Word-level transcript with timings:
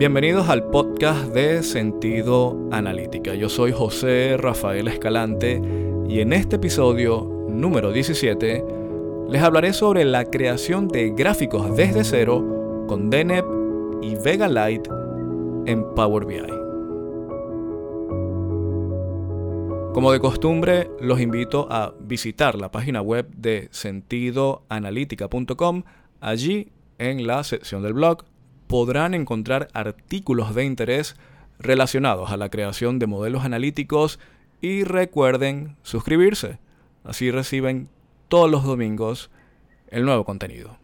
Bienvenidos 0.00 0.48
al 0.48 0.64
podcast 0.70 1.34
de 1.34 1.62
Sentido 1.62 2.56
Analítica. 2.72 3.34
Yo 3.34 3.50
soy 3.50 3.70
José 3.70 4.38
Rafael 4.38 4.88
Escalante 4.88 5.60
y 6.08 6.20
en 6.20 6.32
este 6.32 6.56
episodio 6.56 7.28
número 7.50 7.92
17 7.92 8.64
les 9.28 9.42
hablaré 9.42 9.74
sobre 9.74 10.06
la 10.06 10.24
creación 10.24 10.88
de 10.88 11.10
gráficos 11.10 11.76
desde 11.76 12.04
cero 12.04 12.86
con 12.88 13.10
DNEP 13.10 13.44
y 14.00 14.14
Vega 14.14 14.48
Lite 14.48 14.88
en 15.66 15.84
Power 15.94 16.24
BI. 16.24 16.46
Como 19.92 20.12
de 20.12 20.20
costumbre, 20.20 20.90
los 20.98 21.20
invito 21.20 21.68
a 21.70 21.92
visitar 22.00 22.54
la 22.54 22.70
página 22.70 23.02
web 23.02 23.28
de 23.36 23.68
sentidoanalítica.com. 23.70 25.82
Allí, 26.20 26.72
en 26.96 27.26
la 27.26 27.44
sección 27.44 27.82
del 27.82 27.92
blog, 27.92 28.24
podrán 28.70 29.14
encontrar 29.14 29.66
artículos 29.74 30.54
de 30.54 30.64
interés 30.64 31.16
relacionados 31.58 32.30
a 32.30 32.36
la 32.36 32.50
creación 32.50 33.00
de 33.00 33.08
modelos 33.08 33.44
analíticos 33.44 34.20
y 34.60 34.84
recuerden 34.84 35.76
suscribirse. 35.82 36.60
Así 37.02 37.32
reciben 37.32 37.88
todos 38.28 38.48
los 38.48 38.62
domingos 38.62 39.32
el 39.88 40.04
nuevo 40.04 40.24
contenido. 40.24 40.78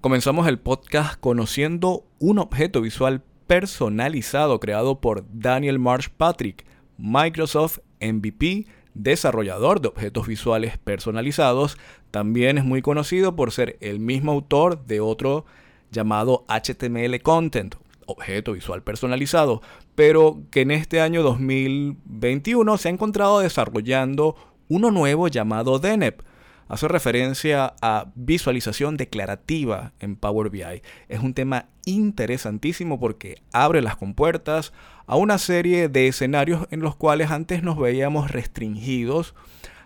Comenzamos 0.00 0.46
el 0.46 0.60
podcast 0.60 1.18
conociendo 1.18 2.04
un 2.20 2.38
objeto 2.38 2.80
visual 2.80 3.24
personalizado 3.48 4.60
creado 4.60 5.00
por 5.00 5.24
Daniel 5.32 5.80
Marsh 5.80 6.10
Patrick, 6.16 6.64
Microsoft 6.96 7.80
MVP 8.00 8.66
desarrollador 8.94 9.80
de 9.80 9.88
objetos 9.88 10.26
visuales 10.26 10.78
personalizados, 10.78 11.78
también 12.10 12.58
es 12.58 12.64
muy 12.64 12.82
conocido 12.82 13.36
por 13.36 13.52
ser 13.52 13.76
el 13.80 14.00
mismo 14.00 14.32
autor 14.32 14.84
de 14.86 15.00
otro 15.00 15.44
llamado 15.90 16.44
HTML 16.48 17.20
Content, 17.22 17.74
objeto 18.06 18.52
visual 18.52 18.82
personalizado, 18.82 19.62
pero 19.94 20.42
que 20.50 20.62
en 20.62 20.70
este 20.70 21.00
año 21.00 21.22
2021 21.22 22.78
se 22.78 22.88
ha 22.88 22.92
encontrado 22.92 23.40
desarrollando 23.40 24.36
uno 24.68 24.90
nuevo 24.90 25.28
llamado 25.28 25.78
DENEP, 25.78 26.22
hace 26.68 26.86
referencia 26.86 27.74
a 27.82 28.06
visualización 28.14 28.96
declarativa 28.96 29.92
en 29.98 30.14
Power 30.14 30.50
BI. 30.50 30.82
Es 31.08 31.20
un 31.20 31.34
tema 31.34 31.66
interesantísimo 31.84 33.00
porque 33.00 33.42
abre 33.52 33.82
las 33.82 33.96
compuertas 33.96 34.72
a 35.10 35.16
una 35.16 35.38
serie 35.38 35.88
de 35.88 36.06
escenarios 36.06 36.68
en 36.70 36.82
los 36.82 36.94
cuales 36.94 37.32
antes 37.32 37.64
nos 37.64 37.76
veíamos 37.76 38.30
restringidos. 38.30 39.34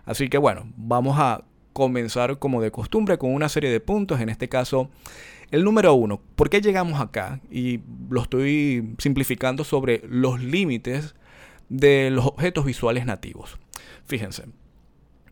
Así 0.05 0.29
que 0.29 0.37
bueno, 0.37 0.71
vamos 0.77 1.17
a 1.19 1.45
comenzar 1.73 2.39
como 2.39 2.61
de 2.61 2.71
costumbre 2.71 3.17
con 3.17 3.33
una 3.33 3.49
serie 3.49 3.71
de 3.71 3.81
puntos. 3.81 4.21
En 4.21 4.29
este 4.29 4.51
caso, 4.51 4.91
el 5.51 5.65
número 5.65 5.95
uno, 5.95 6.21
¿por 6.37 6.51
qué 6.51 6.61
llegamos 6.61 7.01
acá? 7.01 7.41
Y 7.51 7.81
lo 8.11 8.21
estoy 8.21 8.95
simplificando 8.99 9.65
sobre 9.65 10.03
los 10.07 10.43
límites 10.43 11.15
de 11.71 12.11
los 12.11 12.27
objetos 12.27 12.67
visuales 12.67 13.07
nativos. 13.07 13.59
Fíjense, 14.05 14.45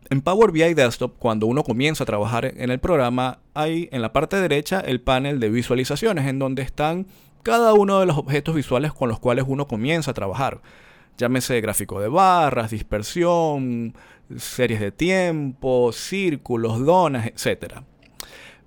en 0.09 0.21
Power 0.23 0.51
BI 0.51 0.73
Desktop, 0.73 1.19
cuando 1.19 1.45
uno 1.45 1.63
comienza 1.63 2.03
a 2.03 2.07
trabajar 2.07 2.45
en 2.45 2.71
el 2.71 2.79
programa, 2.79 3.41
hay 3.53 3.89
en 3.91 4.01
la 4.01 4.11
parte 4.11 4.37
derecha 4.37 4.79
el 4.79 5.01
panel 5.01 5.39
de 5.39 5.49
visualizaciones, 5.49 6.25
en 6.25 6.39
donde 6.39 6.63
están 6.63 7.05
cada 7.43 7.73
uno 7.73 7.99
de 7.99 8.05
los 8.05 8.17
objetos 8.17 8.55
visuales 8.55 8.93
con 8.93 9.09
los 9.09 9.19
cuales 9.19 9.45
uno 9.47 9.67
comienza 9.67 10.11
a 10.11 10.13
trabajar. 10.13 10.61
Llámese 11.17 11.61
gráfico 11.61 11.99
de 11.99 12.07
barras, 12.07 12.71
dispersión, 12.71 13.93
series 14.35 14.79
de 14.79 14.91
tiempo, 14.91 15.91
círculos, 15.91 16.83
donas, 16.83 17.27
etc. 17.27 17.81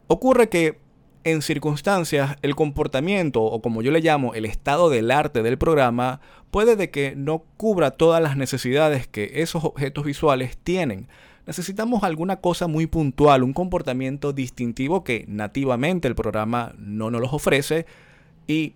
Ocurre 0.07 0.49
que 0.49 0.79
en 1.25 1.43
circunstancias 1.43 2.37
el 2.43 2.55
comportamiento 2.55 3.43
o 3.43 3.61
como 3.61 3.83
yo 3.83 3.91
le 3.91 4.01
llamo 4.01 4.35
el 4.35 4.45
estado 4.45 4.91
del 4.91 5.11
arte 5.11 5.43
del 5.43 5.59
programa 5.59 6.20
puede 6.53 6.77
de 6.77 6.91
que 6.91 7.15
no 7.17 7.42
cubra 7.57 7.91
todas 7.91 8.23
las 8.23 8.36
necesidades 8.36 9.09
que 9.09 9.42
esos 9.42 9.65
objetos 9.65 10.05
visuales 10.05 10.57
tienen 10.57 11.09
necesitamos 11.47 12.03
alguna 12.03 12.36
cosa 12.36 12.67
muy 12.67 12.86
puntual, 12.86 13.42
un 13.42 13.53
comportamiento 13.53 14.33
distintivo 14.33 15.05
que 15.05 15.25
nativamente 15.29 16.09
el 16.09 16.15
programa 16.15 16.75
no 16.77 17.11
nos 17.11 17.20
los 17.20 17.33
ofrece 17.33 17.86
y 18.46 18.74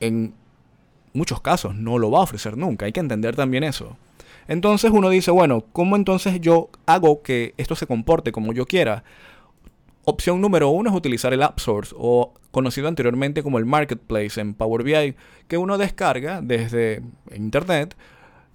en 0.00 0.34
muchos 1.12 1.40
casos 1.40 1.74
no 1.74 1.98
lo 1.98 2.10
va 2.10 2.20
a 2.20 2.22
ofrecer 2.22 2.56
nunca. 2.56 2.86
Hay 2.86 2.92
que 2.92 3.00
entender 3.00 3.36
también 3.36 3.64
eso. 3.64 3.96
Entonces 4.48 4.90
uno 4.92 5.08
dice, 5.08 5.30
bueno, 5.30 5.64
¿cómo 5.72 5.96
entonces 5.96 6.40
yo 6.40 6.70
hago 6.86 7.22
que 7.22 7.54
esto 7.56 7.76
se 7.76 7.86
comporte 7.86 8.32
como 8.32 8.52
yo 8.52 8.66
quiera? 8.66 9.04
Opción 10.04 10.40
número 10.40 10.68
uno 10.70 10.90
es 10.90 10.96
utilizar 10.96 11.32
el 11.32 11.42
App 11.42 11.60
Source 11.60 11.94
o 11.96 12.34
conocido 12.50 12.88
anteriormente 12.88 13.42
como 13.42 13.58
el 13.58 13.66
Marketplace 13.66 14.40
en 14.40 14.54
Power 14.54 14.82
BI, 14.82 15.14
que 15.46 15.58
uno 15.58 15.78
descarga 15.78 16.40
desde 16.42 17.02
Internet 17.34 17.96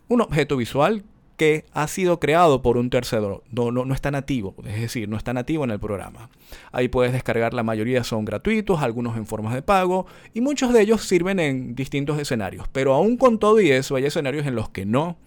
un 0.09 0.21
objeto 0.21 0.57
visual 0.57 1.03
que 1.37 1.65
ha 1.71 1.87
sido 1.87 2.19
creado 2.19 2.63
por 2.63 2.77
un 2.77 2.89
tercero, 2.89 3.43
no, 3.51 3.71
no, 3.71 3.93
está 3.93 4.09
nativo, 4.09 4.55
es 4.65 4.81
decir, 4.81 5.07
no 5.07 5.17
está 5.17 5.33
nativo 5.33 5.63
en 5.63 5.71
el 5.71 5.79
programa. 5.79 6.29
Ahí 6.71 6.87
puedes 6.87 7.13
descargar, 7.13 7.53
la 7.53 7.63
mayoría 7.63 8.03
son 8.03 8.25
gratuitos, 8.25 8.81
algunos 8.81 9.15
en 9.17 9.27
formas 9.27 9.53
de 9.53 9.61
pago 9.61 10.07
y 10.33 10.41
muchos 10.41 10.73
de 10.73 10.81
ellos 10.81 11.03
sirven 11.03 11.39
en 11.39 11.75
distintos 11.75 12.19
escenarios, 12.19 12.67
pero 12.71 12.93
aún 12.93 13.17
con 13.17 13.37
todo 13.37 13.61
y 13.61 13.69
eso 13.71 13.95
hay 13.95 14.05
escenarios 14.05 14.47
en 14.47 14.55
los 14.55 14.69
que 14.69 14.85
no. 14.85 15.17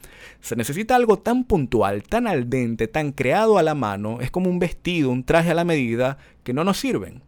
Se 0.41 0.57
necesita 0.57 0.97
algo 0.97 1.19
tan 1.19 1.45
puntual, 1.45 2.03
tan 2.03 2.27
al 2.27 2.51
dente, 2.51 2.89
tan 2.89 3.13
creado 3.13 3.57
a 3.57 3.63
la 3.63 3.75
mano, 3.75 4.21
es 4.21 4.31
como 4.31 4.51
un 4.51 4.59
vestido, 4.59 5.11
un 5.11 5.25
traje 5.25 5.53
a 5.53 5.55
la 5.55 5.65
medida, 5.65 6.19
que 6.43 6.53
no 6.53 6.65
nos 6.65 6.79
sirven. 6.79 7.23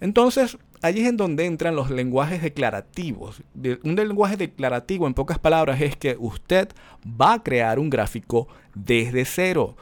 Entonces, 0.00 0.56
allí 0.82 1.02
es 1.02 1.08
en 1.08 1.16
donde 1.16 1.46
entran 1.46 1.76
los 1.76 1.90
lenguajes 1.90 2.42
declarativos. 2.42 3.42
Un 3.84 3.96
lenguaje 3.96 4.36
declarativo, 4.36 5.06
en 5.06 5.14
pocas 5.14 5.38
palabras, 5.38 5.80
es 5.80 5.96
que 5.96 6.16
usted 6.18 6.68
va 7.04 7.34
a 7.34 7.42
crear 7.42 7.78
un 7.78 7.90
gráfico 7.90 8.48
desde 8.74 9.24
cero, 9.24 9.76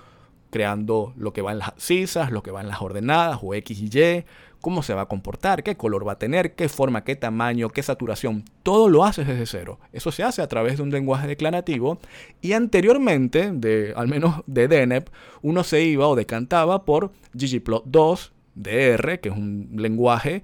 creando 0.51 1.13
lo 1.17 1.33
que 1.33 1.43
va 1.43 1.53
en 1.53 1.59
las 1.59 1.73
cisas, 1.77 2.31
lo 2.31 2.43
que 2.43 2.51
va 2.51 2.61
en 2.61 2.69
las 2.69 2.81
ordenadas 2.81 3.39
o 3.43 3.55
X 3.55 3.81
y 3.81 3.99
Y, 3.99 4.25
cómo 4.61 4.83
se 4.83 4.95
va 4.95 5.03
a 5.03 5.07
comportar, 5.07 5.63
qué 5.63 5.77
color 5.77 6.07
va 6.07 6.13
a 6.13 6.19
tener, 6.19 6.55
qué 6.55 6.69
forma, 6.69 7.05
qué 7.05 7.17
tamaño, 7.17 7.69
qué 7.69 7.83
saturación. 7.83 8.45
Todo 8.63 8.89
lo 8.89 9.05
haces 9.05 9.27
desde 9.27 9.47
cero. 9.47 9.79
Eso 9.93 10.11
se 10.11 10.23
hace 10.23 10.43
a 10.43 10.49
través 10.49 10.79
de 10.79 10.83
un 10.83 10.91
lenguaje 10.91 11.29
declarativo 11.29 11.99
y 12.41 12.53
anteriormente, 12.53 13.53
de, 13.53 13.93
al 13.97 14.09
menos 14.09 14.43
de 14.47 14.69
DNEP, 14.69 15.09
uno 15.43 15.63
se 15.65 15.83
iba 15.83 16.09
o 16.09 16.17
decantaba 16.17 16.85
por 16.85 17.13
ggplot2, 17.35 18.33
DR, 18.55 19.21
que 19.21 19.29
es 19.29 19.37
un 19.37 19.71
lenguaje 19.77 20.43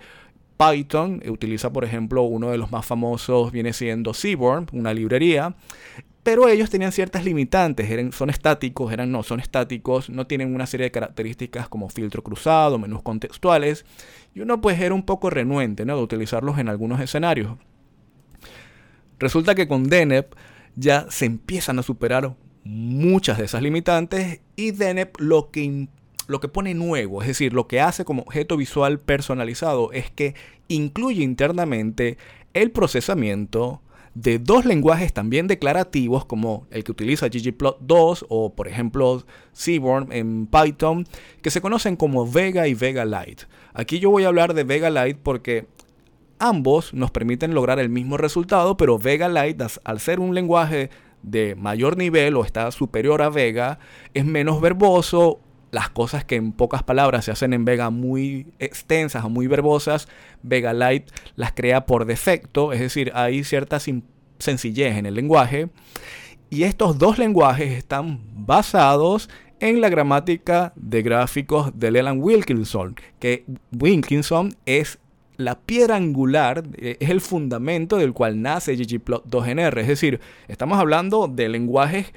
Python 0.57 1.23
utiliza, 1.29 1.73
por 1.73 1.85
ejemplo, 1.85 2.23
uno 2.23 2.51
de 2.51 2.59
los 2.59 2.71
más 2.71 2.87
famosos 2.87 3.51
viene 3.53 3.73
siendo 3.73 4.15
Seaborn, 4.15 4.67
una 4.73 4.95
librería, 4.95 5.55
pero 6.23 6.49
ellos 6.49 6.71
tenían 6.71 6.91
ciertas 6.91 7.25
limitantes, 7.25 7.91
eran, 7.91 8.11
son 8.13 8.31
estáticos, 8.31 8.93
eran 8.93 9.13
no, 9.13 9.23
son 9.23 9.41
estáticos, 9.41 10.09
no 10.09 10.27
tienen 10.27 10.55
una 10.55 10.67
serie 10.67 10.85
de 10.85 10.91
características 10.91 11.69
como 11.69 11.91
filtro 11.91 12.23
cruzado, 12.23 12.79
menús 12.79 13.03
contextuales, 13.03 13.85
y 14.35 14.41
uno 14.41 14.61
pues 14.61 14.81
era 14.81 14.95
un 14.95 15.05
poco 15.05 15.29
renuente 15.29 15.85
¿no? 15.85 15.97
de 15.97 16.03
utilizarlos 16.03 16.59
en 16.59 16.69
algunos 16.69 17.01
escenarios. 17.01 17.59
Resulta 19.19 19.55
que 19.55 19.69
con 19.69 19.85
DNEP 19.85 20.35
ya 20.77 21.07
se 21.11 21.27
empiezan 21.27 21.79
a 21.79 21.83
superar 21.83 22.35
muchas 22.65 23.39
de 23.39 23.45
esas 23.45 23.63
limitantes 23.63 24.41
y 24.57 24.71
DNEP 24.71 25.21
lo 25.21 25.51
que 25.51 25.89
lo 26.27 26.41
que 26.41 26.49
pone 26.49 26.75
nuevo, 26.75 27.23
es 27.23 27.29
decir, 27.29 27.53
lo 27.53 27.67
que 27.67 27.81
hace 27.81 28.05
como 28.05 28.23
objeto 28.23 28.57
visual 28.57 29.01
personalizado 29.01 29.93
es 29.93 30.11
que 30.11 30.35
incluye 30.69 31.23
internamente 31.23 32.17
el 32.55 32.71
procesamiento 32.71 33.83
de 34.15 34.39
dos 34.39 34.65
lenguajes 34.65 35.13
también 35.13 35.49
declarativos 35.49 36.25
como 36.25 36.67
el 36.71 36.85
que 36.85 36.93
utiliza 36.93 37.27
ggplot2 37.27 38.27
o 38.29 38.55
por 38.55 38.69
ejemplo 38.69 39.25
Seaborn 39.53 40.13
en 40.13 40.47
Python 40.47 41.05
que 41.43 41.51
se 41.51 41.61
conocen 41.61 41.97
como 41.97 42.31
Vega 42.31 42.69
y 42.69 42.75
Vega 42.75 43.05
Lite. 43.05 43.45
Aquí 43.73 43.99
yo 43.99 44.11
voy 44.11 44.25
a 44.25 44.29
hablar 44.29 44.55
de 44.55 44.63
Vega 44.63 44.89
Lite 44.89 45.19
porque 45.21 45.67
ambos 46.39 46.95
nos 46.95 47.11
permiten 47.11 47.55
lograr 47.55 47.81
el 47.81 47.89
mismo 47.89 48.17
resultado, 48.17 48.77
pero 48.77 48.99
Vega 48.99 49.29
Lite 49.29 49.65
al 49.83 49.99
ser 49.99 50.21
un 50.21 50.35
lenguaje 50.35 50.91
de 51.23 51.57
mayor 51.57 51.97
nivel 51.97 52.37
o 52.37 52.45
está 52.45 52.71
superior 52.71 53.21
a 53.21 53.31
Vega 53.31 53.81
es 54.13 54.25
menos 54.25 54.61
verboso 54.61 55.41
las 55.75 55.91
cosas 55.91 56.25
que 56.25 56.37
en 56.37 56.53
pocas 56.53 56.85
palabras 56.85 57.25
se 57.25 57.33
hacen 57.33 57.53
en 57.53 57.65
Vega 57.65 57.91
muy 57.91 58.47
extensas 58.61 59.25
o 59.25 59.29
muy 59.29 59.49
verbosas, 59.49 60.09
Vega 60.43 60.73
Lite 60.73 61.13
las 61.35 61.53
crea 61.53 61.85
por 61.85 62.05
defecto, 62.05 62.73
es 62.73 62.79
decir, 62.79 63.11
hay 63.15 63.43
cierta 63.43 63.79
sencillez 64.39 64.97
en 64.97 65.07
el 65.07 65.15
lenguaje. 65.15 65.69
Y 66.49 66.63
estos 66.63 66.99
dos 66.99 67.19
lenguajes 67.19 67.73
están 67.73 68.21
basados 68.47 69.29
en 69.59 69.81
la 69.81 69.89
gramática 69.89 70.73
de 70.77 71.03
gráficos 71.03 71.73
de 71.75 71.91
Leland 71.91 72.23
Wilkinson, 72.23 72.95
que 73.19 73.45
Wilkinson 73.73 74.55
es 74.67 75.01
la 75.37 75.59
piedra 75.59 75.97
angular, 75.97 76.63
eh, 76.77 76.99
es 77.01 77.11
el 77.11 77.21
fundamento 77.21 77.97
del 77.97 78.13
cual 78.13 78.41
nace 78.41 78.77
ggplot2nr. 78.77 79.81
Es 79.81 79.89
decir, 79.89 80.21
estamos 80.47 80.79
hablando 80.79 81.27
de 81.27 81.49
lenguajes 81.49 82.13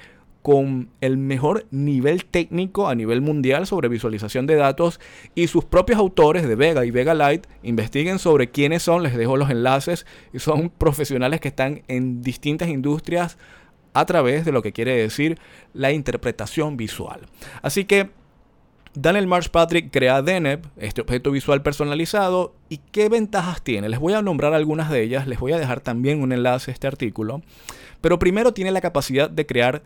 con 0.48 0.88
el 1.02 1.18
mejor 1.18 1.66
nivel 1.70 2.24
técnico 2.24 2.88
a 2.88 2.94
nivel 2.94 3.20
mundial 3.20 3.66
sobre 3.66 3.90
visualización 3.90 4.46
de 4.46 4.54
datos 4.54 4.98
y 5.34 5.48
sus 5.48 5.66
propios 5.66 5.98
autores 5.98 6.48
de 6.48 6.54
Vega 6.54 6.86
y 6.86 6.90
Vega 6.90 7.12
Lite 7.12 7.46
investiguen 7.62 8.18
sobre 8.18 8.50
quiénes 8.50 8.82
son, 8.82 9.02
les 9.02 9.14
dejo 9.14 9.36
los 9.36 9.50
enlaces 9.50 10.06
y 10.32 10.38
son 10.38 10.70
profesionales 10.70 11.42
que 11.42 11.48
están 11.48 11.82
en 11.86 12.22
distintas 12.22 12.70
industrias 12.70 13.36
a 13.92 14.06
través 14.06 14.46
de 14.46 14.52
lo 14.52 14.62
que 14.62 14.72
quiere 14.72 14.96
decir 14.96 15.38
la 15.74 15.92
interpretación 15.92 16.78
visual. 16.78 17.26
Así 17.60 17.84
que 17.84 18.08
Daniel 18.94 19.26
Marsh 19.26 19.50
Patrick 19.50 19.90
crea 19.92 20.22
Deneb, 20.22 20.64
este 20.78 21.02
objeto 21.02 21.30
visual 21.30 21.62
personalizado, 21.62 22.54
y 22.70 22.78
qué 22.90 23.10
ventajas 23.10 23.60
tiene. 23.62 23.90
Les 23.90 24.00
voy 24.00 24.14
a 24.14 24.22
nombrar 24.22 24.54
algunas 24.54 24.88
de 24.88 25.02
ellas, 25.02 25.26
les 25.26 25.38
voy 25.38 25.52
a 25.52 25.58
dejar 25.58 25.82
también 25.82 26.22
un 26.22 26.32
enlace 26.32 26.70
a 26.70 26.74
este 26.74 26.86
artículo. 26.86 27.42
Pero 28.00 28.18
primero 28.18 28.54
tiene 28.54 28.70
la 28.70 28.80
capacidad 28.80 29.28
de 29.28 29.44
crear 29.44 29.82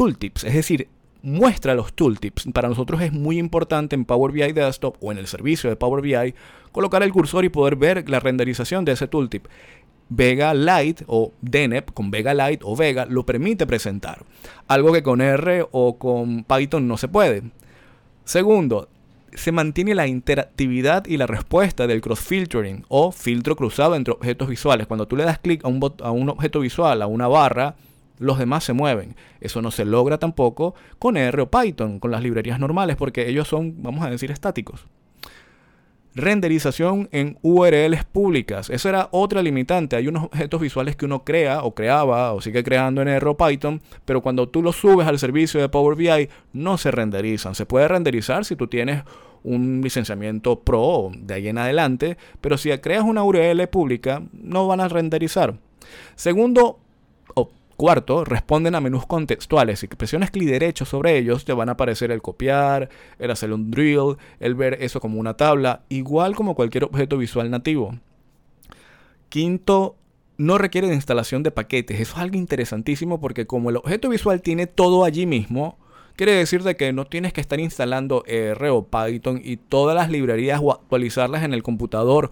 tooltips, 0.00 0.44
es 0.44 0.54
decir, 0.54 0.88
muestra 1.20 1.74
los 1.74 1.92
tooltips. 1.92 2.46
Para 2.54 2.70
nosotros 2.70 3.02
es 3.02 3.12
muy 3.12 3.36
importante 3.38 3.94
en 3.94 4.06
Power 4.06 4.32
BI 4.32 4.50
Desktop 4.52 4.96
o 4.98 5.12
en 5.12 5.18
el 5.18 5.26
servicio 5.26 5.68
de 5.68 5.76
Power 5.76 6.00
BI 6.00 6.34
colocar 6.72 7.02
el 7.02 7.12
cursor 7.12 7.44
y 7.44 7.50
poder 7.50 7.76
ver 7.76 8.08
la 8.08 8.18
renderización 8.18 8.86
de 8.86 8.92
ese 8.92 9.08
tooltip. 9.08 9.44
Vega 10.08 10.54
Lite 10.54 11.04
o 11.06 11.32
Deneb 11.42 11.92
con 11.92 12.10
Vega 12.10 12.32
Lite 12.32 12.64
o 12.64 12.74
Vega 12.74 13.04
lo 13.04 13.26
permite 13.26 13.66
presentar. 13.66 14.24
Algo 14.68 14.90
que 14.90 15.02
con 15.02 15.20
R 15.20 15.66
o 15.70 15.98
con 15.98 16.44
Python 16.44 16.88
no 16.88 16.96
se 16.96 17.08
puede. 17.08 17.42
Segundo, 18.24 18.88
se 19.34 19.52
mantiene 19.52 19.94
la 19.94 20.06
interactividad 20.06 21.04
y 21.04 21.18
la 21.18 21.26
respuesta 21.26 21.86
del 21.86 22.00
cross-filtering 22.00 22.86
o 22.88 23.12
filtro 23.12 23.54
cruzado 23.54 23.96
entre 23.96 24.14
objetos 24.14 24.48
visuales. 24.48 24.86
Cuando 24.86 25.06
tú 25.06 25.14
le 25.14 25.24
das 25.24 25.40
clic 25.40 25.62
a 25.62 25.68
un, 25.68 25.78
a 26.02 26.10
un 26.10 26.30
objeto 26.30 26.60
visual, 26.60 27.02
a 27.02 27.06
una 27.06 27.28
barra, 27.28 27.76
los 28.20 28.38
demás 28.38 28.62
se 28.62 28.72
mueven. 28.72 29.16
Eso 29.40 29.60
no 29.62 29.72
se 29.72 29.84
logra 29.84 30.18
tampoco 30.18 30.74
con 31.00 31.16
R 31.16 31.42
o 31.42 31.50
Python, 31.50 31.98
con 31.98 32.12
las 32.12 32.22
librerías 32.22 32.60
normales, 32.60 32.96
porque 32.96 33.28
ellos 33.28 33.48
son, 33.48 33.82
vamos 33.82 34.04
a 34.04 34.10
decir, 34.10 34.30
estáticos. 34.30 34.86
Renderización 36.14 37.08
en 37.12 37.38
URLs 37.42 38.04
públicas. 38.04 38.68
Eso 38.68 38.88
era 38.88 39.08
otra 39.12 39.42
limitante. 39.42 39.96
Hay 39.96 40.08
unos 40.08 40.24
objetos 40.24 40.60
visuales 40.60 40.96
que 40.96 41.06
uno 41.06 41.24
crea 41.24 41.62
o 41.62 41.74
creaba 41.74 42.32
o 42.32 42.40
sigue 42.40 42.62
creando 42.62 43.00
en 43.00 43.08
R 43.08 43.28
o 43.28 43.36
Python, 43.36 43.80
pero 44.04 44.20
cuando 44.20 44.48
tú 44.48 44.62
los 44.62 44.76
subes 44.76 45.06
al 45.06 45.18
servicio 45.18 45.60
de 45.60 45.68
Power 45.68 45.96
BI 45.96 46.28
no 46.52 46.78
se 46.78 46.90
renderizan. 46.90 47.54
Se 47.54 47.64
puede 47.64 47.88
renderizar 47.88 48.44
si 48.44 48.56
tú 48.56 48.66
tienes 48.66 49.04
un 49.42 49.80
licenciamiento 49.82 50.60
pro 50.60 51.10
de 51.16 51.34
ahí 51.34 51.48
en 51.48 51.58
adelante, 51.58 52.18
pero 52.40 52.58
si 52.58 52.70
creas 52.78 53.04
una 53.04 53.22
URL 53.22 53.66
pública 53.68 54.22
no 54.32 54.66
van 54.66 54.80
a 54.80 54.88
renderizar. 54.88 55.54
Segundo, 56.16 56.80
Cuarto, 57.80 58.26
responden 58.26 58.74
a 58.74 58.80
menús 58.82 59.06
contextuales. 59.06 59.78
Si 59.78 59.86
presiones 59.86 60.30
clic 60.30 60.50
derecho 60.50 60.84
sobre 60.84 61.16
ellos, 61.16 61.46
te 61.46 61.54
van 61.54 61.70
a 61.70 61.72
aparecer 61.72 62.10
el 62.10 62.20
copiar, 62.20 62.90
el 63.18 63.30
hacer 63.30 63.54
un 63.54 63.70
drill, 63.70 64.18
el 64.38 64.54
ver 64.54 64.76
eso 64.82 65.00
como 65.00 65.18
una 65.18 65.38
tabla, 65.38 65.80
igual 65.88 66.36
como 66.36 66.54
cualquier 66.54 66.84
objeto 66.84 67.16
visual 67.16 67.50
nativo. 67.50 67.94
Quinto, 69.30 69.96
no 70.36 70.58
requiere 70.58 70.88
de 70.88 70.94
instalación 70.94 71.42
de 71.42 71.52
paquetes. 71.52 71.98
Eso 71.98 72.16
es 72.16 72.18
algo 72.18 72.36
interesantísimo 72.36 73.18
porque 73.18 73.46
como 73.46 73.70
el 73.70 73.78
objeto 73.78 74.10
visual 74.10 74.42
tiene 74.42 74.66
todo 74.66 75.02
allí 75.06 75.24
mismo, 75.24 75.78
quiere 76.16 76.32
decir 76.32 76.62
de 76.62 76.76
que 76.76 76.92
no 76.92 77.06
tienes 77.06 77.32
que 77.32 77.40
estar 77.40 77.60
instalando 77.60 78.24
R 78.26 78.68
o 78.68 78.88
Python 78.88 79.40
y 79.42 79.56
todas 79.56 79.96
las 79.96 80.10
librerías 80.10 80.60
o 80.62 80.72
actualizarlas 80.72 81.44
en 81.44 81.54
el 81.54 81.62
computador 81.62 82.30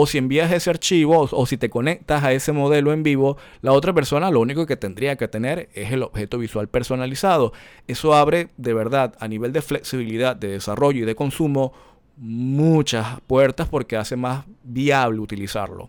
o 0.00 0.06
si 0.06 0.16
envías 0.16 0.52
ese 0.52 0.70
archivo 0.70 1.28
o, 1.28 1.46
si 1.46 1.56
te 1.56 1.68
conectas 1.68 2.22
a 2.22 2.32
ese 2.32 2.52
modelo 2.52 2.92
en 2.92 3.02
vivo, 3.02 3.36
la 3.62 3.72
otra 3.72 3.92
persona 3.92 4.30
lo 4.30 4.38
único 4.38 4.64
que 4.64 4.76
tendría 4.76 5.16
que 5.16 5.26
tener 5.26 5.68
es 5.74 5.90
el 5.90 6.04
objeto 6.04 6.38
visual 6.38 6.68
personalizado. 6.68 7.52
Eso 7.88 8.14
abre 8.14 8.48
de 8.56 8.74
verdad 8.74 9.16
a 9.18 9.26
nivel 9.26 9.52
de 9.52 9.60
flexibilidad, 9.60 10.36
de 10.36 10.48
desarrollo 10.48 11.02
y 11.02 11.04
de 11.04 11.16
consumo 11.16 11.72
muchas 12.16 13.20
puertas 13.26 13.68
porque 13.68 13.96
hace 13.96 14.14
más 14.14 14.44
viable 14.62 15.18
utilizarlo. 15.18 15.88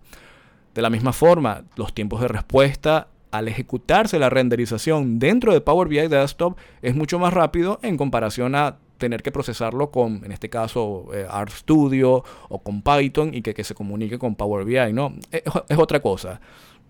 De 0.74 0.82
la 0.82 0.90
misma 0.90 1.14
forma, 1.14 1.66
los 1.76 1.94
tiempos 1.94 2.22
de 2.22 2.30
respuesta 2.30 3.10
al 3.30 3.48
ejecutarse 3.48 4.18
la 4.18 4.32
renderización 4.32 5.20
dentro 5.20 5.54
de 5.54 5.62
Power 5.62 5.88
BI 5.88 6.08
Desktop 6.08 6.58
es 6.82 6.96
mucho 6.96 7.20
más 7.20 7.32
rápido 7.32 7.80
en 7.84 7.96
comparación 7.96 8.56
a 8.56 8.78
tener 9.00 9.24
que 9.24 9.32
procesarlo 9.32 9.90
con, 9.90 10.24
en 10.24 10.32
este 10.32 10.50
caso, 10.50 11.08
eh, 11.14 11.26
RStudio 11.28 12.24
o 12.50 12.60
con 12.60 12.84
Python 12.84 13.34
y 13.34 13.42
que, 13.42 13.64
se 13.64 13.74
comunique 13.74 14.20
con 14.20 14.36
Power 14.36 14.66
BI, 14.66 14.94
¿no? 14.94 15.16
Es, 15.32 15.42
otra 15.78 16.00
cosa. 16.02 16.40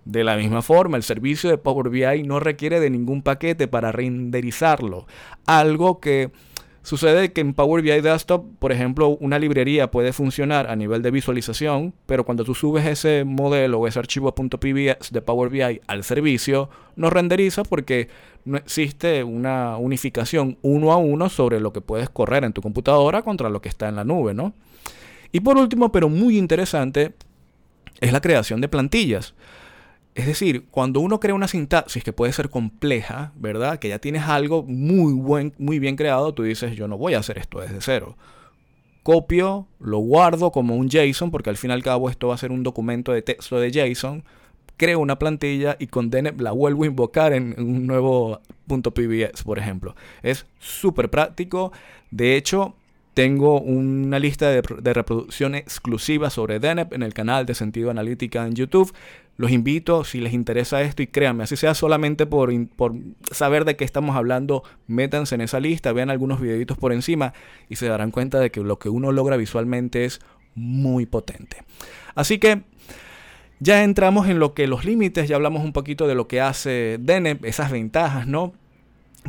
De 0.03 0.23
la 0.23 0.35
misma 0.35 0.61
forma, 0.61 0.97
el 0.97 1.03
servicio 1.03 1.49
de 1.49 1.57
Power 1.57 1.89
BI 1.89 2.23
no 2.23 2.39
requiere 2.39 2.79
de 2.79 2.89
ningún 2.89 3.21
paquete 3.21 3.67
para 3.67 3.91
renderizarlo. 3.91 5.05
Algo 5.45 5.99
que 5.99 6.31
Sucede 6.81 7.33
que 7.33 7.41
en 7.41 7.53
Power 7.53 7.81
BI 7.81 8.01
Desktop, 8.01 8.45
por 8.57 8.71
ejemplo, 8.71 9.09
una 9.19 9.37
librería 9.37 9.91
puede 9.91 10.13
funcionar 10.13 10.69
a 10.69 10.75
nivel 10.75 11.01
de 11.01 11.11
visualización, 11.11 11.93
pero 12.05 12.25
cuando 12.25 12.45
tú 12.45 12.55
subes 12.55 12.85
ese 12.85 13.25
modelo 13.25 13.79
o 13.79 13.87
ese 13.87 13.99
archivo 13.99 14.33
.pbs 14.33 15.11
de 15.11 15.21
Power 15.21 15.49
BI 15.49 15.81
al 15.87 16.03
servicio, 16.03 16.69
no 16.95 17.09
renderiza 17.09 17.63
porque 17.63 18.07
no 18.45 18.57
existe 18.57 19.23
una 19.23 19.77
unificación 19.77 20.57
uno 20.61 20.93
a 20.93 20.97
uno 20.97 21.29
sobre 21.29 21.59
lo 21.59 21.73
que 21.73 21.81
puedes 21.81 22.09
correr 22.09 22.45
en 22.45 22.53
tu 22.53 22.61
computadora 22.61 23.23
contra 23.23 23.49
lo 23.49 23.61
que 23.61 23.69
está 23.69 23.89
en 23.89 23.97
la 23.97 24.05
nube, 24.05 24.33
¿no? 24.33 24.53
Y 25.31 25.41
por 25.41 25.57
último, 25.57 25.91
pero 25.91 26.09
muy 26.09 26.37
interesante, 26.37 27.13
es 27.99 28.13
la 28.13 28.21
creación 28.21 28.61
de 28.61 28.69
plantillas. 28.69 29.35
Es 30.15 30.25
decir, 30.25 30.65
cuando 30.71 30.99
uno 30.99 31.19
crea 31.19 31.35
una 31.35 31.47
sintaxis 31.47 32.03
que 32.03 32.13
puede 32.13 32.33
ser 32.33 32.49
compleja, 32.49 33.31
¿verdad? 33.35 33.79
Que 33.79 33.89
ya 33.89 33.99
tienes 33.99 34.23
algo 34.23 34.63
muy, 34.63 35.13
buen, 35.13 35.53
muy 35.57 35.79
bien 35.79 35.95
creado, 35.95 36.33
tú 36.33 36.43
dices, 36.43 36.75
yo 36.75 36.87
no 36.87 36.97
voy 36.97 37.13
a 37.13 37.19
hacer 37.19 37.37
esto 37.37 37.59
desde 37.59 37.79
cero. 37.79 38.17
Copio, 39.03 39.67
lo 39.79 39.99
guardo 39.99 40.51
como 40.51 40.75
un 40.75 40.89
JSON, 40.89 41.31
porque 41.31 41.49
al 41.49 41.57
fin 41.57 41.69
y 41.69 41.73
al 41.73 41.83
cabo 41.83 42.09
esto 42.09 42.27
va 42.27 42.35
a 42.35 42.37
ser 42.37 42.51
un 42.51 42.63
documento 42.63 43.13
de 43.13 43.21
texto 43.21 43.59
de 43.59 43.71
JSON. 43.71 44.23
Creo 44.77 44.99
una 44.99 45.19
plantilla 45.19 45.77
y 45.79 45.87
con 45.87 46.09
Deneb 46.09 46.41
la 46.41 46.51
vuelvo 46.51 46.83
a 46.83 46.87
invocar 46.87 47.33
en 47.33 47.55
un 47.57 47.87
nuevo 47.87 48.41
.pbs, 48.67 49.43
por 49.43 49.59
ejemplo. 49.59 49.95
Es 50.21 50.45
súper 50.59 51.09
práctico. 51.09 51.71
De 52.11 52.35
hecho, 52.35 52.75
tengo 53.19 53.59
una 53.59 54.17
lista 54.17 54.49
de, 54.49 54.61
reproducción 54.93 55.53
exclusiva 55.53 56.29
sobre 56.29 56.61
Deneb 56.61 56.93
en 56.93 57.03
el 57.03 57.13
canal 57.13 57.45
de 57.45 57.53
Sentido 57.53 57.91
Analítica 57.91 58.47
en 58.47 58.53
YouTube. 58.53 58.93
Los 59.35 59.51
invito, 59.51 60.05
si 60.05 60.21
les 60.21 60.31
interesa 60.31 60.81
esto, 60.83 61.01
y 61.01 61.07
créanme, 61.07 61.43
así 61.43 61.57
sea 61.57 61.73
solamente 61.73 62.25
por, 62.25 62.49
por 62.77 62.93
saber 63.29 63.65
de 63.65 63.75
qué 63.75 63.83
estamos 63.83 64.15
hablando, 64.15 64.63
métanse 64.87 65.35
en 65.35 65.41
esa 65.41 65.59
lista, 65.59 65.91
vean 65.91 66.09
algunos 66.09 66.39
videitos 66.39 66.77
por 66.77 66.93
encima 66.93 67.33
y 67.67 67.75
se 67.75 67.87
darán 67.87 68.11
cuenta 68.11 68.39
de 68.39 68.51
que 68.51 68.61
lo 68.61 68.79
que 68.79 68.87
uno 68.87 69.11
logra 69.11 69.35
visualmente 69.35 70.05
es 70.05 70.21
muy 70.55 71.05
potente. 71.05 71.65
Así 72.15 72.37
que 72.37 72.61
ya 73.59 73.83
entramos 73.83 74.29
en 74.29 74.39
lo 74.39 74.53
que 74.53 74.65
los 74.65 74.85
límites, 74.85 75.27
ya 75.27 75.35
hablamos 75.35 75.65
un 75.65 75.73
poquito 75.73 76.07
de 76.07 76.15
lo 76.15 76.29
que 76.29 76.39
hace 76.39 76.99
Deneb, 77.01 77.43
esas 77.43 77.69
ventajas, 77.69 78.27
¿no? 78.27 78.53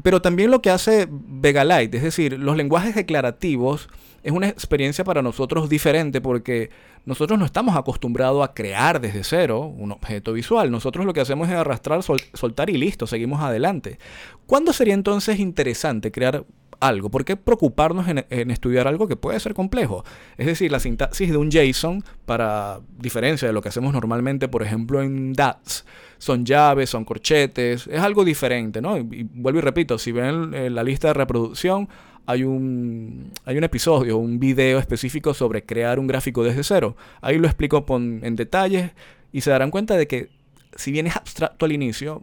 Pero 0.02 0.22
también 0.22 0.50
lo 0.50 0.62
que 0.62 0.70
hace 0.70 1.08
Vegalite, 1.10 1.96
es 1.96 2.02
decir, 2.02 2.38
los 2.38 2.56
lenguajes 2.56 2.94
declarativos 2.94 3.88
es 4.22 4.32
una 4.32 4.48
experiencia 4.48 5.04
para 5.04 5.22
nosotros 5.22 5.68
diferente 5.68 6.20
porque 6.20 6.70
nosotros 7.06 7.38
no 7.38 7.44
estamos 7.44 7.76
acostumbrados 7.76 8.44
a 8.44 8.52
crear 8.52 9.00
desde 9.00 9.24
cero 9.24 9.60
un 9.60 9.92
objeto 9.92 10.32
visual. 10.32 10.70
Nosotros 10.70 11.06
lo 11.06 11.12
que 11.12 11.20
hacemos 11.20 11.48
es 11.48 11.54
arrastrar, 11.54 12.02
soltar 12.02 12.70
y 12.70 12.76
listo, 12.76 13.06
seguimos 13.06 13.40
adelante. 13.40 13.98
¿Cuándo 14.46 14.72
sería 14.72 14.94
entonces 14.94 15.40
interesante 15.40 16.12
crear 16.12 16.44
algo? 16.80 17.10
¿Por 17.10 17.24
qué 17.24 17.36
preocuparnos 17.36 18.08
en, 18.08 18.24
en, 18.30 18.50
estudiar 18.50 18.88
algo 18.88 19.06
que 19.06 19.16
puede 19.16 19.38
ser 19.38 19.54
complejo? 19.54 20.04
Es 20.36 20.46
decir, 20.46 20.72
la 20.72 20.80
sintaxis 20.80 21.30
de 21.30 21.36
un 21.36 21.50
JSON, 21.50 22.02
para 22.26 22.80
diferencia 22.98 23.46
de 23.46 23.54
lo 23.54 23.62
que 23.62 23.68
hacemos 23.68 23.92
normalmente, 23.92 24.48
por 24.48 24.62
ejemplo, 24.62 25.02
en 25.02 25.32
DATS, 25.32 25.84
son 26.18 26.44
llaves, 26.44 26.90
son 26.90 27.04
corchetes, 27.04 27.86
es 27.86 28.00
algo 28.00 28.24
diferente, 28.24 28.80
¿no? 28.80 28.98
Y, 28.98 29.28
vuelvo 29.32 29.58
y 29.58 29.62
repito, 29.62 29.98
si 29.98 30.12
ven 30.12 30.74
la 30.74 30.82
lista 30.82 31.08
de 31.08 31.14
reproducción, 31.14 31.88
hay 32.26 32.44
un, 32.44 33.32
hay 33.44 33.56
un 33.56 33.64
episodio, 33.64 34.18
un 34.18 34.38
video 34.38 34.78
específico 34.78 35.34
sobre 35.34 35.64
crear 35.64 35.98
un 35.98 36.06
gráfico 36.06 36.44
desde 36.44 36.62
cero. 36.62 36.96
Ahí 37.20 37.38
lo 37.38 37.46
explico 37.46 37.84
en 37.88 38.36
detalles 38.36 38.92
y 39.32 39.40
se 39.40 39.50
darán 39.50 39.70
cuenta 39.70 39.96
de 39.96 40.06
que 40.06 40.28
si 40.76 40.92
bien 40.92 41.06
es 41.06 41.16
abstracto 41.16 41.66
al 41.66 41.72
inicio, 41.72 42.22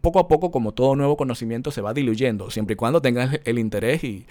poco 0.00 0.18
a 0.18 0.28
poco, 0.28 0.50
como 0.50 0.72
todo 0.72 0.96
nuevo 0.96 1.16
conocimiento, 1.16 1.70
se 1.70 1.80
va 1.80 1.94
diluyendo, 1.94 2.50
siempre 2.50 2.74
y 2.74 2.76
cuando 2.76 3.02
tengas 3.02 3.40
el 3.44 3.58
interés 3.58 4.04
y, 4.04 4.26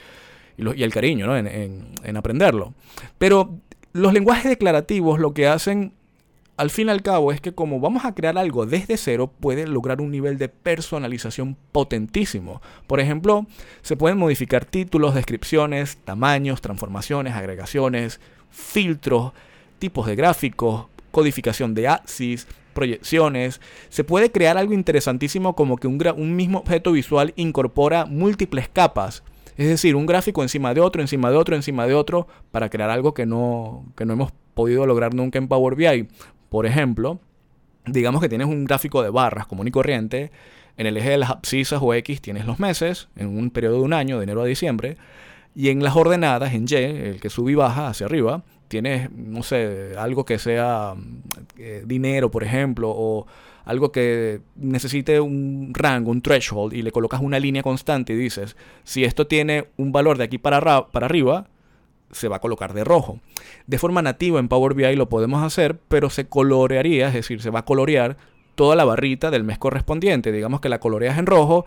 el 0.57 0.91
cariño 0.91 1.37
en, 1.37 1.85
en 2.03 2.17
aprenderlo. 2.17 2.73
Pero 3.19 3.59
los 3.93 4.11
lenguajes 4.11 4.49
declarativos 4.49 5.19
lo 5.19 5.33
que 5.33 5.47
hacen 5.47 5.93
al 6.57 6.71
fin 6.71 6.87
y 6.87 6.89
al 6.89 7.03
cabo 7.03 7.31
es 7.31 7.39
que 7.39 7.53
como 7.53 7.79
vamos 7.79 8.03
a 8.03 8.15
crear 8.15 8.37
algo 8.37 8.65
desde 8.65 8.97
cero, 8.97 9.31
puede 9.39 9.67
lograr 9.67 10.01
un 10.01 10.09
nivel 10.09 10.39
de 10.39 10.49
personalización 10.49 11.55
potentísimo. 11.71 12.61
Por 12.87 12.99
ejemplo, 12.99 13.45
se 13.83 13.95
pueden 13.95 14.17
modificar 14.17 14.65
títulos, 14.65 15.13
descripciones, 15.13 15.97
tamaños, 15.97 16.61
transformaciones, 16.61 17.35
agregaciones, 17.35 18.19
filtros, 18.49 19.33
tipos 19.77 20.07
de 20.07 20.15
gráficos, 20.15 20.87
codificación 21.11 21.75
de 21.75 21.87
axis, 21.87 22.47
proyecciones. 22.77 23.59
Se 23.89 24.03
puede 24.03 24.31
crear 24.31 24.55
algo 24.55 24.71
interesantísimo 24.71 25.55
como 25.55 25.77
que 25.77 25.87
un, 25.87 26.35
mismo 26.35 26.59
objeto 26.59 26.91
visual 26.91 27.33
incorpora 27.35 28.05
múltiples 28.05 28.69
capas. 28.69 29.23
Es 29.57 29.67
decir, 29.67 29.95
un 29.95 30.05
gráfico 30.05 30.43
encima 30.43 30.75
de 30.75 30.81
otro, 30.81 31.01
encima 31.01 31.31
de 31.31 31.37
otro, 31.37 31.55
encima 31.55 31.87
de 31.87 31.95
otro, 31.95 32.27
para 32.51 32.69
crear 32.69 32.91
algo 32.91 33.15
que 33.15 33.25
no, 33.25 33.83
que 33.95 34.05
no 34.05 34.13
hemos 34.13 34.31
podido 34.53 34.85
lograr 34.85 35.15
nunca 35.15 35.39
en 35.39 35.47
Power 35.47 35.73
BI. 35.73 36.07
Por 36.49 36.67
ejemplo, 36.67 37.19
digamos 37.87 38.21
que 38.21 38.29
tienes 38.29 38.45
un 38.45 38.65
gráfico 38.65 39.01
de 39.01 39.09
barras 39.09 39.47
común 39.47 39.67
y 39.67 39.71
corriente. 39.71 40.29
En 40.77 40.85
el 40.85 40.97
eje 40.97 41.09
de 41.09 41.17
las 41.17 41.31
abscisas 41.31 41.79
o 41.81 41.95
X 41.95 42.21
tienes 42.21 42.45
los 42.45 42.59
meses, 42.59 43.09
en 43.15 43.35
un 43.35 43.49
periodo 43.49 43.77
de 43.77 43.81
un 43.81 43.93
año, 43.93 44.17
de 44.17 44.25
enero 44.25 44.43
a 44.43 44.45
diciembre. 44.45 44.97
Y 45.55 45.69
en 45.69 45.83
las 45.83 45.95
ordenadas, 45.95 46.53
en 46.53 46.67
Y, 46.69 46.75
el 46.75 47.19
que 47.19 47.31
sube 47.31 47.53
y 47.53 47.55
baja 47.55 47.87
hacia 47.87 48.05
arriba, 48.05 48.43
tienes, 48.67 49.11
no 49.11 49.43
sé, 49.43 49.93
algo 49.97 50.25
que 50.25 50.39
sea 50.39 50.95
eh, 51.57 51.83
dinero, 51.85 52.31
por 52.31 52.43
ejemplo, 52.43 52.89
o 52.89 53.27
algo 53.65 53.91
que 53.91 54.41
necesite 54.55 55.19
un 55.19 55.73
rango, 55.73 56.11
un 56.11 56.21
threshold, 56.21 56.73
y 56.73 56.81
le 56.81 56.91
colocas 56.91 57.21
una 57.21 57.39
línea 57.39 57.63
constante 57.63 58.13
y 58.13 58.15
dices, 58.15 58.55
si 58.83 59.03
esto 59.03 59.27
tiene 59.27 59.67
un 59.77 59.91
valor 59.91 60.17
de 60.17 60.23
aquí 60.23 60.37
para, 60.37 60.87
para 60.87 61.05
arriba, 61.05 61.47
se 62.11 62.27
va 62.27 62.37
a 62.37 62.41
colocar 62.41 62.73
de 62.73 62.83
rojo. 62.83 63.19
De 63.65 63.77
forma 63.77 64.01
nativa 64.01 64.39
en 64.39 64.47
Power 64.47 64.73
BI 64.73 64.95
lo 64.95 65.09
podemos 65.09 65.43
hacer, 65.43 65.77
pero 65.87 66.09
se 66.09 66.27
colorearía, 66.27 67.09
es 67.09 67.13
decir, 67.13 67.41
se 67.41 67.49
va 67.49 67.59
a 67.59 67.65
colorear 67.65 68.17
toda 68.55 68.75
la 68.75 68.85
barrita 68.85 69.29
del 69.31 69.43
mes 69.43 69.57
correspondiente. 69.57 70.31
Digamos 70.31 70.61
que 70.61 70.69
la 70.69 70.79
coloreas 70.79 71.17
en 71.17 71.25
rojo 71.25 71.65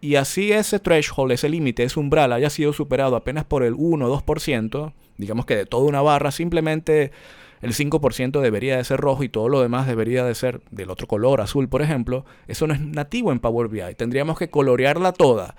y 0.00 0.16
así 0.16 0.52
ese 0.52 0.78
threshold, 0.78 1.32
ese 1.32 1.48
límite, 1.48 1.82
ese 1.82 2.00
umbral 2.00 2.32
haya 2.32 2.50
sido 2.50 2.72
superado 2.72 3.16
apenas 3.16 3.44
por 3.44 3.62
el 3.62 3.74
1 3.76 4.06
o 4.06 4.22
2%, 4.22 4.92
digamos 5.18 5.46
que 5.46 5.56
de 5.56 5.66
toda 5.66 5.84
una 5.84 6.00
barra, 6.00 6.30
simplemente 6.30 7.12
el 7.60 7.74
5% 7.74 8.40
debería 8.40 8.78
de 8.78 8.84
ser 8.84 9.00
rojo 9.00 9.22
y 9.22 9.28
todo 9.28 9.48
lo 9.48 9.60
demás 9.60 9.86
debería 9.86 10.24
de 10.24 10.34
ser 10.34 10.62
del 10.70 10.90
otro 10.90 11.06
color, 11.06 11.40
azul 11.40 11.68
por 11.68 11.82
ejemplo, 11.82 12.24
eso 12.48 12.66
no 12.66 12.74
es 12.74 12.80
nativo 12.80 13.32
en 13.32 13.40
Power 13.40 13.68
BI. 13.68 13.94
Tendríamos 13.96 14.38
que 14.38 14.48
colorearla 14.48 15.12
toda. 15.12 15.54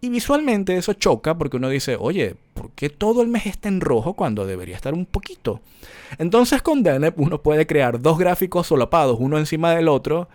Y 0.00 0.08
visualmente 0.08 0.76
eso 0.76 0.94
choca 0.94 1.38
porque 1.38 1.58
uno 1.58 1.68
dice, 1.68 1.96
oye, 1.96 2.34
¿por 2.54 2.72
qué 2.72 2.88
todo 2.88 3.22
el 3.22 3.28
mes 3.28 3.46
está 3.46 3.68
en 3.68 3.80
rojo 3.80 4.14
cuando 4.14 4.46
debería 4.46 4.74
estar 4.74 4.94
un 4.94 5.06
poquito? 5.06 5.60
Entonces 6.18 6.60
con 6.60 6.82
Deneb 6.82 7.14
uno 7.18 7.40
puede 7.40 7.66
crear 7.66 8.00
dos 8.00 8.18
gráficos 8.18 8.66
solapados, 8.66 9.18
uno 9.20 9.38
encima 9.38 9.74
del 9.74 9.86
otro, 9.86 10.28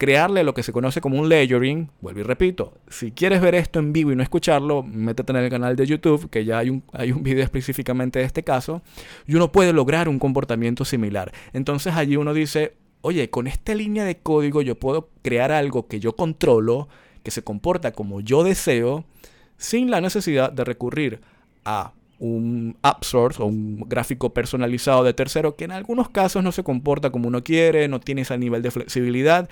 crearle 0.00 0.44
lo 0.44 0.54
que 0.54 0.62
se 0.62 0.72
conoce 0.72 1.02
como 1.02 1.20
un 1.20 1.28
layering. 1.28 1.90
Vuelvo 2.00 2.20
y 2.20 2.22
repito, 2.22 2.72
si 2.88 3.12
quieres 3.12 3.42
ver 3.42 3.54
esto 3.54 3.80
en 3.80 3.92
vivo 3.92 4.10
y 4.10 4.16
no 4.16 4.22
escucharlo, 4.22 4.82
métete 4.82 5.30
en 5.30 5.36
el 5.36 5.50
canal 5.50 5.76
de 5.76 5.86
YouTube, 5.86 6.30
que 6.30 6.46
ya 6.46 6.56
hay 6.56 6.70
un, 6.70 6.82
hay 6.94 7.12
un 7.12 7.22
video 7.22 7.44
específicamente 7.44 8.18
de 8.18 8.24
este 8.24 8.42
caso, 8.42 8.80
y 9.26 9.34
uno 9.34 9.52
puede 9.52 9.74
lograr 9.74 10.08
un 10.08 10.18
comportamiento 10.18 10.86
similar. 10.86 11.32
Entonces 11.52 11.94
allí 11.96 12.16
uno 12.16 12.32
dice, 12.32 12.72
oye, 13.02 13.28
con 13.28 13.46
esta 13.46 13.74
línea 13.74 14.06
de 14.06 14.16
código 14.16 14.62
yo 14.62 14.74
puedo 14.74 15.10
crear 15.20 15.52
algo 15.52 15.86
que 15.86 16.00
yo 16.00 16.16
controlo, 16.16 16.88
que 17.22 17.30
se 17.30 17.44
comporta 17.44 17.92
como 17.92 18.22
yo 18.22 18.42
deseo, 18.42 19.04
sin 19.58 19.90
la 19.90 20.00
necesidad 20.00 20.50
de 20.50 20.64
recurrir 20.64 21.20
a 21.66 21.92
un 22.18 22.78
app 22.80 23.04
source 23.04 23.42
o 23.42 23.46
un 23.46 23.84
gráfico 23.86 24.32
personalizado 24.32 25.04
de 25.04 25.12
tercero 25.12 25.56
que 25.56 25.64
en 25.64 25.72
algunos 25.72 26.08
casos 26.08 26.42
no 26.42 26.52
se 26.52 26.62
comporta 26.62 27.10
como 27.10 27.28
uno 27.28 27.44
quiere, 27.44 27.86
no 27.88 28.00
tiene 28.00 28.22
ese 28.22 28.38
nivel 28.38 28.62
de 28.62 28.70
flexibilidad 28.70 29.48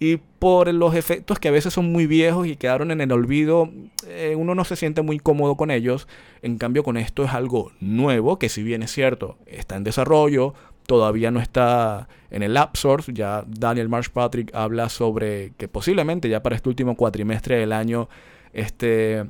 y 0.00 0.18
por 0.38 0.72
los 0.72 0.94
efectos 0.94 1.38
que 1.38 1.48
a 1.48 1.52
veces 1.52 1.72
son 1.72 1.92
muy 1.92 2.06
viejos 2.06 2.46
y 2.46 2.56
quedaron 2.56 2.90
en 2.90 3.00
el 3.00 3.12
olvido, 3.12 3.70
eh, 4.06 4.34
uno 4.36 4.54
no 4.54 4.64
se 4.64 4.76
siente 4.76 5.02
muy 5.02 5.18
cómodo 5.18 5.56
con 5.56 5.70
ellos. 5.70 6.08
En 6.42 6.58
cambio, 6.58 6.82
con 6.82 6.96
esto 6.96 7.24
es 7.24 7.30
algo 7.30 7.72
nuevo, 7.80 8.38
que 8.38 8.48
si 8.48 8.62
bien 8.62 8.82
es 8.82 8.92
cierto, 8.92 9.38
está 9.46 9.76
en 9.76 9.84
desarrollo, 9.84 10.54
todavía 10.86 11.30
no 11.30 11.40
está 11.40 12.08
en 12.30 12.42
el 12.42 12.56
App 12.56 12.76
Source. 12.76 13.12
Ya 13.14 13.44
Daniel 13.46 13.88
Marsh 13.88 14.08
Patrick 14.10 14.54
habla 14.54 14.88
sobre 14.88 15.52
que 15.56 15.68
posiblemente 15.68 16.28
ya 16.28 16.42
para 16.42 16.56
este 16.56 16.68
último 16.68 16.96
cuatrimestre 16.96 17.56
del 17.56 17.72
año 17.72 18.08
esté 18.52 19.24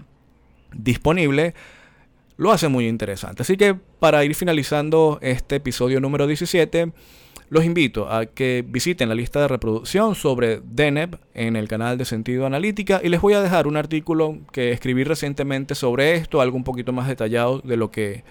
disponible. 0.73 1.55
Lo 2.37 2.51
hace 2.51 2.69
muy 2.69 2.89
interesante. 2.89 3.43
Así 3.43 3.57
que 3.57 3.75
para 3.75 4.25
ir 4.25 4.35
finalizando 4.35 5.19
este 5.23 5.57
episodio 5.57 6.01
número 6.01 6.27
17, 6.27 6.93
los 7.51 7.65
invito 7.65 8.11
a 8.11 8.27
que 8.27 8.65
visiten 8.67 9.09
la 9.09 9.15
lista 9.15 9.41
de 9.41 9.49
reproducción 9.49 10.15
sobre 10.15 10.61
DENEP 10.65 11.17
en 11.35 11.57
el 11.57 11.69
canal 11.69 11.99
de 11.99 12.05
Sentido 12.05 12.47
Analítica 12.47 13.01
y 13.03 13.09
les 13.09 13.21
voy 13.21 13.35
a 13.35 13.41
dejar 13.41 13.67
un 13.67 13.77
artículo 13.77 14.39
que 14.53 14.73
escribí 14.73 15.05
recientemente 15.05 15.75
sobre 15.75 16.15
esto, 16.15 16.41
algo 16.41 16.57
un 16.57 16.65
poquito 16.65 16.93
más 16.93 17.07
detallado 17.07 17.61
de 17.61 17.77
lo 17.77 17.91
que 17.91 18.25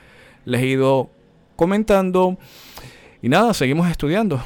les 0.45 0.62
he 0.62 0.67
ido 0.67 1.10
comentando. 1.55 2.38
Y 3.22 3.29
nada, 3.29 3.53
seguimos 3.53 3.89
estudiando. 3.89 4.43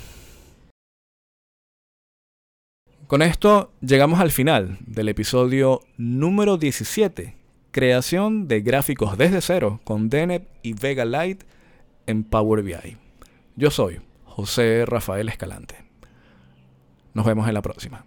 Con 3.08 3.22
esto 3.22 3.72
llegamos 3.82 4.20
al 4.20 4.32
final 4.32 4.78
del 4.86 5.08
episodio 5.08 5.80
número 5.96 6.58
17, 6.58 7.36
creación 7.72 8.50
de 8.50 8.62
gráficos 8.62 9.18
desde 9.18 9.40
cero 9.42 9.80
con 9.86 10.10
DENEP 10.10 10.46
y 10.62 10.74
Vega 10.74 11.06
Lite 11.06 11.46
en 12.06 12.26
Power 12.26 12.64
BI. 12.64 12.98
Yo 13.56 13.72
soy 13.72 14.02
José 14.38 14.86
Rafael 14.86 15.30
Escalante. 15.30 15.84
Nos 17.16 17.26
vemos 17.26 17.48
en 17.48 17.56
la 17.56 17.64
próxima. 17.64 18.06